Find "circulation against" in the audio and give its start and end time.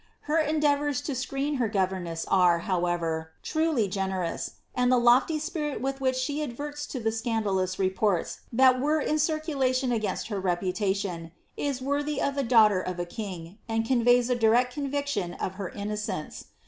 9.19-10.29